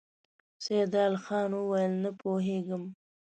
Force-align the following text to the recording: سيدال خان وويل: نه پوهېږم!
سيدال 0.65 1.13
خان 1.23 1.51
وويل: 1.57 1.93
نه 2.03 2.11
پوهېږم! 2.21 2.83